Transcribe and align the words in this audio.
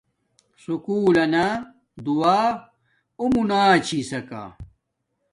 سکُول 0.63 1.13
لنا 1.15 1.45
دُعا 2.05 2.41
اُو 3.19 3.25
مونا 3.33 3.61
چھسکا 3.85 4.43